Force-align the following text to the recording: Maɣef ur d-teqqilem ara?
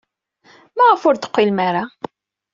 Maɣef 0.75 1.01
ur 1.07 1.15
d-teqqilem 1.15 1.59
ara? 1.67 1.83